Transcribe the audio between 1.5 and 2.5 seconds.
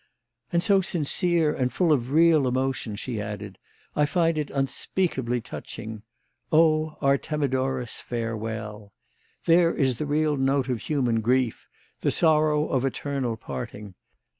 and full of real